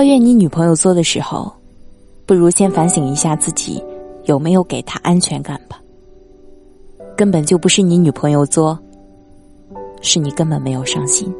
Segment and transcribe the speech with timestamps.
[0.00, 1.52] 抱怨你女朋友作的时候，
[2.24, 3.84] 不如先反省一下自己
[4.24, 5.78] 有没有给她安全感吧。
[7.14, 8.78] 根本就不是你女朋友作，
[10.00, 11.30] 是你根本没有上心。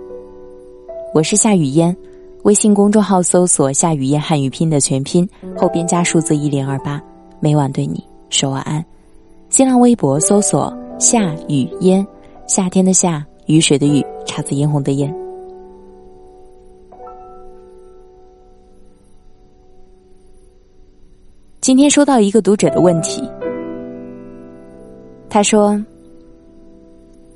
[1.14, 1.96] 我是夏雨嫣，
[2.43, 7.03] 微信公众号搜索“夏雨嫣汉语拼”的全拼，后边加数字一零二八，
[7.40, 8.85] 每晚对你说晚安。
[9.49, 12.07] 新浪微博搜索“夏雨嫣”，
[12.46, 15.11] 夏天的夏，雨水的雨，姹紫嫣红的嫣。
[21.61, 23.23] 今天收到一个读者的问题，
[25.29, 25.79] 他说：“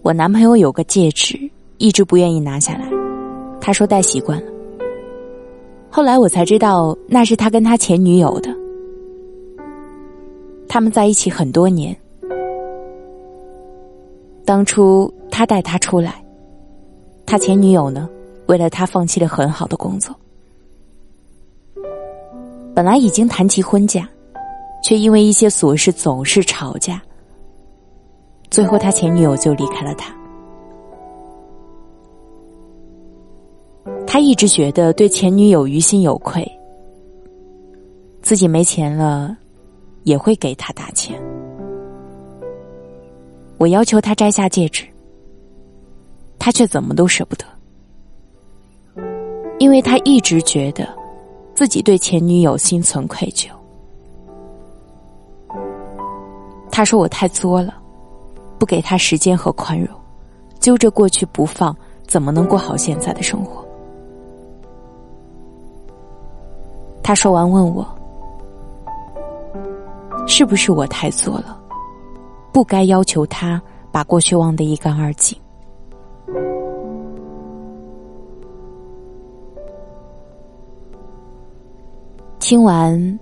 [0.01, 1.38] 我男朋友有个戒指，
[1.77, 2.91] 一直不愿意拿下来。
[3.60, 4.51] 他说戴习惯了。
[5.91, 8.48] 后来我才知道，那是他跟他前女友的。
[10.66, 11.95] 他们在一起很多年。
[14.46, 16.24] 当初他带他出来，
[17.26, 18.09] 他前女友呢，
[18.46, 20.16] 为了他放弃了很好的工作。
[22.74, 24.09] 本来已经谈及婚嫁。”
[24.85, 27.01] 却因为一些琐事总是吵架，
[28.51, 30.15] 最后他前女友就离开了他。
[34.07, 36.46] 他一直觉得对前女友于心有愧，
[38.21, 39.35] 自己没钱了
[40.02, 41.19] 也会给他打钱。
[43.57, 44.85] 我要求他摘下戒指，
[46.38, 47.46] 他却怎么都舍不得，
[49.59, 50.87] 因为他一直觉得
[51.54, 53.48] 自己对前女友心存愧疚。
[56.76, 57.72] 他说我太作了，
[58.58, 59.88] 不给他时间和宽容，
[60.58, 61.72] 揪着过去不放，
[62.04, 63.64] 怎么能过好现在的生活？
[67.00, 67.86] 他说完问我，
[70.26, 71.56] 是不是我太作了，
[72.52, 75.38] 不该要求他把过去忘得一干二净？
[82.40, 83.20] 听完，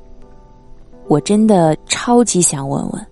[1.07, 3.07] 我真的超级想问问。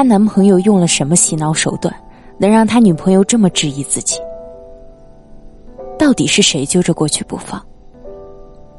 [0.00, 1.94] 她男朋友用了什么洗脑手段，
[2.38, 4.18] 能让他女朋友这么质疑自己？
[5.98, 7.62] 到底是谁揪着过去不放？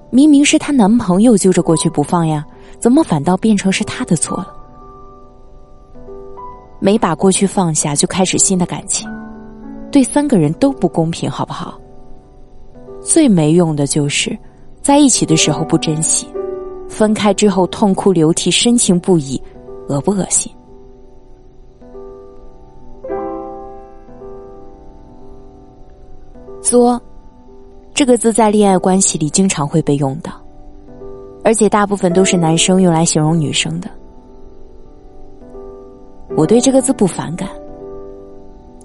[0.10, 2.44] 明明是她男朋友揪着过去不放呀，
[2.80, 4.48] 怎么反倒变成是她的错了？
[6.80, 9.08] 没把过去放下就开始新的感情，
[9.92, 11.80] 对三个人都不公平，好不好？
[13.00, 14.36] 最没用的就是
[14.82, 16.26] 在一起的时候不珍惜，
[16.90, 19.40] 分开之后痛哭流涕、深情不已，
[19.88, 20.52] 恶不恶心？
[26.62, 27.02] 作，
[27.94, 30.32] 这个字在恋爱关系里经常会被用到，
[31.44, 33.90] 而且大部分都是男生用来形容女生的。
[36.38, 37.50] 我对这个字不反感，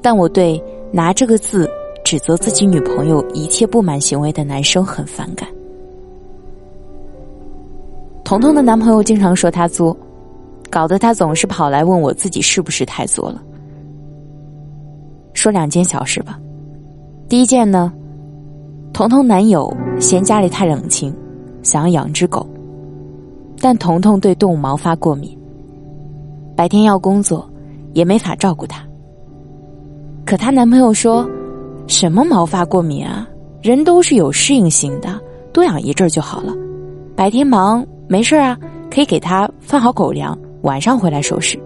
[0.03, 0.61] 但我对
[0.91, 1.71] 拿这个字
[2.03, 5.47] 指责自己女朋友一切不满行为的男生很反感。
[8.25, 9.97] 彤彤的男朋友经常说他作，
[10.71, 13.41] 搞得他总是跑来问我自己是不是太作了。
[15.35, 16.41] 说两件小事吧。
[17.29, 17.93] 第一件呢，
[18.93, 21.13] 彤彤男友嫌家里太冷清，
[21.61, 22.47] 想要养只狗，
[23.61, 25.37] 但彤彤对动物毛发过敏，
[26.55, 27.51] 白天要工作，
[27.95, 28.81] 也没法照顾它。
[30.25, 31.29] 可她男朋友说
[31.89, 33.29] ：“什么毛发过敏啊？
[33.61, 35.21] 人都是有适应性的，
[35.53, 36.53] 多养一阵就好了。
[37.17, 38.57] 白天忙没事啊，
[38.89, 41.59] 可以给它放好狗粮，晚上回来收拾。”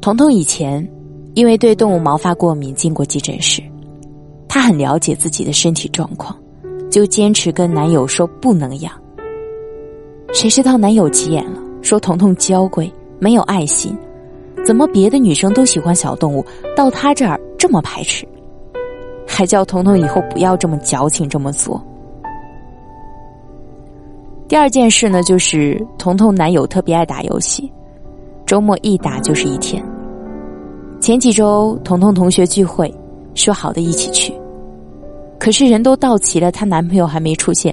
[0.00, 0.90] 彤彤以前。
[1.36, 3.62] 因为对动物毛发过敏，进过急诊室，
[4.48, 6.34] 她很了解自己的身体状况，
[6.90, 8.90] 就坚持跟男友说不能养。
[10.32, 13.94] 谁知道男友急眼了，说彤彤娇贵，没有爱心，
[14.64, 16.42] 怎么别的女生都喜欢小动物，
[16.74, 18.26] 到他这儿这么排斥，
[19.28, 21.78] 还叫彤彤以后不要这么矫情这么做。
[24.48, 27.70] 第二件事呢，就是彤彤男友特别爱打游戏，
[28.46, 29.84] 周末一打就是一天。
[31.06, 32.92] 前几周，彤彤同学聚会，
[33.36, 34.34] 说好的一起去，
[35.38, 37.72] 可是人都到齐了，她男朋友还没出现。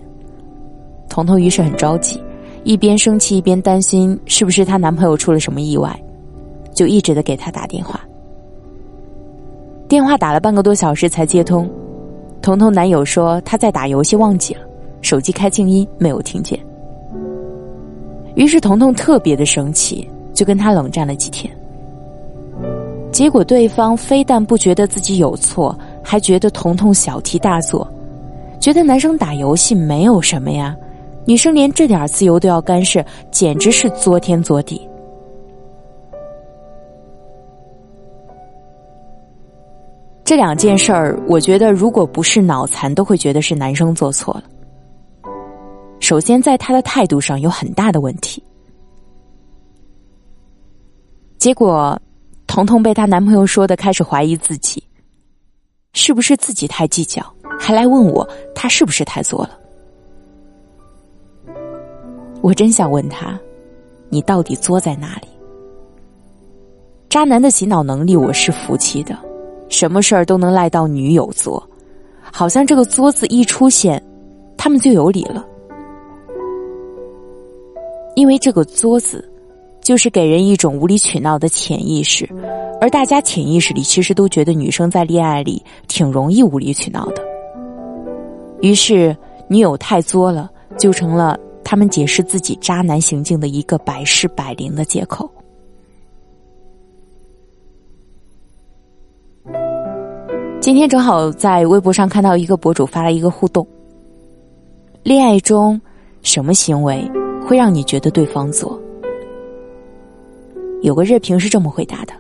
[1.10, 2.22] 彤彤于是很着急，
[2.64, 6.00] 一边生气一边担心是不是她男朋友出了什么意外，
[6.76, 8.00] 就一直的给他打电话。
[9.88, 11.68] 电话打了半个多小时才接通，
[12.40, 14.62] 彤彤男友说他在打游戏忘记了，
[15.02, 16.60] 手机开静音没有听见。
[18.36, 21.52] 于是彤彤特别的生气，就跟他冷战了几天。
[23.14, 27.88] 结果对方非但不觉得自己有错，还觉得彤彤小题大做，
[28.60, 30.76] 觉得男生打游戏没有什么呀，
[31.24, 34.82] 女生连这点自由都要干涉，简直是作天作地。
[40.24, 44.44] 这两件事儿，我觉得如果不是脑残，都会觉得是男生做错了。
[46.00, 48.42] 首先，在他的态度上有很大的问题。
[51.38, 52.02] 结果，
[52.54, 54.84] 彤彤被她男朋友说的开始怀疑自己，
[55.94, 57.20] 是不是自己太计较，
[57.60, 59.60] 还来问我他是不是太作了。
[62.42, 63.40] 我真想问他，
[64.08, 65.28] 你到底作在哪里？
[67.10, 69.18] 渣男的洗脑能力我是服气的，
[69.68, 71.68] 什么事儿都能赖到女友作，
[72.22, 74.00] 好像这个“作”字一出现，
[74.56, 75.44] 他们就有理了，
[78.14, 79.28] 因为这个“作”字。
[79.84, 82.28] 就是给人一种无理取闹的潜意识，
[82.80, 87.22] 而大家潜意识里其实都觉得女生在恋爱里挺容易无理取闹的。
[88.62, 89.16] 于是，
[89.50, 95.30] 女友太作了，就成了他们解释自己渣男行径的一个百试百灵的借口。
[100.62, 103.68] 今天正好在微博上看到一个博主发了一个互动：
[105.04, 105.80] 恋爱中
[106.22, 107.06] 什么行为
[107.46, 108.80] 会让你觉得对方作？
[110.84, 112.14] 有个热评是这么回答的：“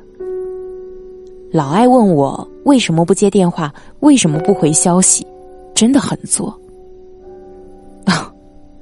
[1.51, 5.27] 老爱问我为什么不接电话，为什么不回消息，
[5.75, 6.47] 真的很作。
[8.05, 8.33] 啊，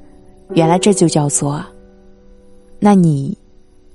[0.54, 1.68] 原来这就叫作啊！
[2.80, 3.36] 那你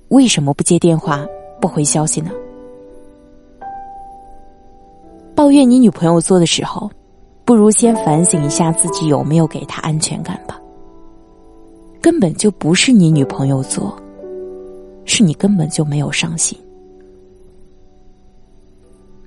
[0.08, 1.24] 为什么不接电话，
[1.60, 2.32] 不回消息呢？
[5.36, 6.90] 抱怨你女朋友做的时候，
[7.44, 10.60] 不如先反省一下自己有没有给她安全感吧。
[12.02, 13.96] 根本就不是你女朋友做。”
[15.06, 16.58] 是你根本就没有伤心。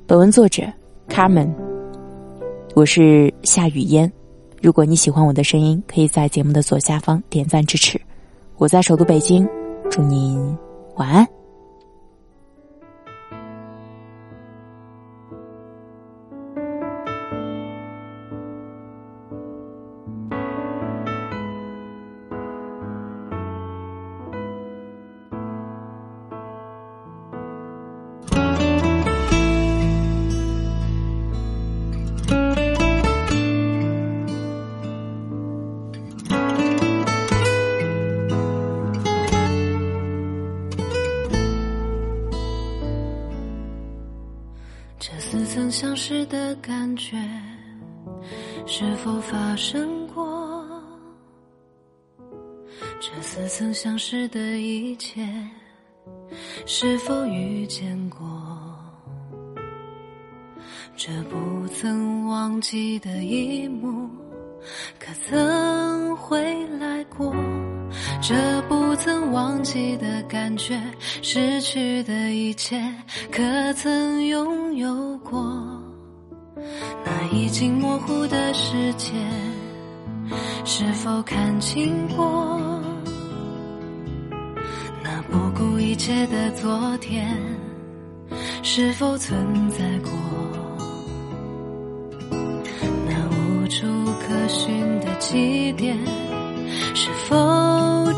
[0.05, 0.63] 本文作者
[1.07, 1.51] 卡门
[2.75, 4.11] 我是夏雨嫣。
[4.61, 7.99] 如果你喜欢我的声音，可以在节目的左下方点赞支持。
[8.57, 9.47] 我在首都北京，
[9.89, 10.37] 祝您
[10.95, 11.25] 晚安。
[45.59, 47.17] 曾相识的感觉
[48.65, 50.65] 是否发生过？
[53.01, 55.27] 这似曾相识的一切
[56.65, 58.25] 是否遇见过？
[60.95, 64.09] 这不曾忘记的一幕，
[64.97, 67.35] 可曾回来过？
[68.21, 70.79] 这不曾忘记的感觉，
[71.21, 72.81] 失去的一切，
[73.31, 75.41] 可曾拥有过？
[77.05, 79.13] 那已经模糊的世界，
[80.65, 82.59] 是否看清过？
[85.03, 87.37] 那不顾一切的昨天，
[88.63, 90.11] 是否存在过？
[93.07, 93.85] 那无处
[94.27, 95.97] 可寻的起点，
[96.95, 97.69] 是否？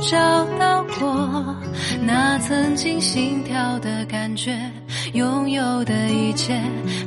[0.10, 0.18] 找
[0.58, 1.56] 到过
[2.02, 4.60] 那曾经心跳的感觉，
[5.14, 6.58] 拥有的一切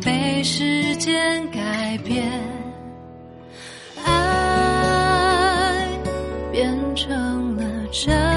[0.04, 2.30] 被时间改变，
[4.04, 5.88] 爱
[6.52, 8.33] 变成了真。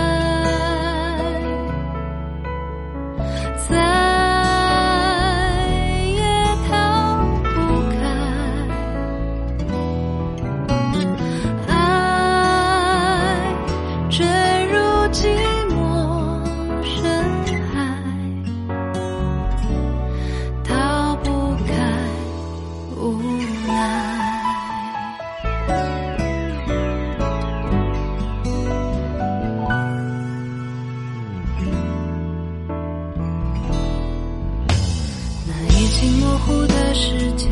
[36.37, 37.47] 模糊的世界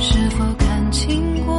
[0.00, 1.58] 是否看清过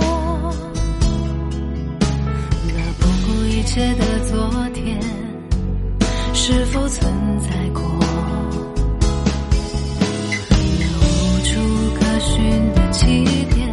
[2.65, 4.99] 那不顾一切的昨天
[6.33, 7.83] 是否存在过
[10.79, 11.51] 那无处
[11.99, 13.23] 可寻的起
[13.53, 13.68] 点